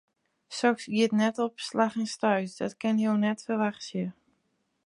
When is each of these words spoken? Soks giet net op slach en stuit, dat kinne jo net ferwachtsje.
Soks 0.59 0.85
giet 0.95 1.13
net 1.19 1.35
op 1.45 1.53
slach 1.67 1.97
en 2.01 2.09
stuit, 2.15 2.57
dat 2.61 2.77
kinne 2.81 3.01
jo 3.05 3.13
net 3.23 3.45
ferwachtsje. 3.47 4.05